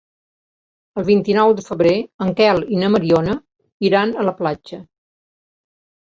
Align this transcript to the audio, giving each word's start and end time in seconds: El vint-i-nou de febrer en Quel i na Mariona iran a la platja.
El 0.99 1.03
vint-i-nou 1.09 1.51
de 1.57 1.65
febrer 1.65 1.91
en 2.25 2.31
Quel 2.39 2.61
i 2.75 2.79
na 2.83 2.89
Mariona 2.93 3.35
iran 3.89 4.15
a 4.23 4.25
la 4.29 4.33
platja. 4.39 4.81